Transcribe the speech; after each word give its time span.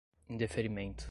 indeferimento 0.29 0.99